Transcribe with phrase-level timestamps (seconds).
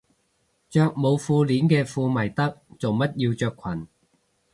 [0.67, 3.87] 着冇褲鏈嘅褲咪得，做乜要着裙